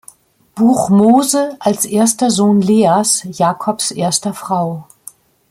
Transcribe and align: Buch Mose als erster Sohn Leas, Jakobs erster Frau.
Buch 0.55 0.89
Mose 0.89 1.55
als 1.59 1.85
erster 1.85 2.31
Sohn 2.31 2.59
Leas, 2.59 3.21
Jakobs 3.29 3.91
erster 3.91 4.33
Frau. 4.33 4.87